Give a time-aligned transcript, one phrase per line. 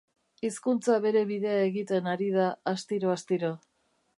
[0.47, 3.53] Hizkuntza bere bidea egiten ari da astiro-astiro.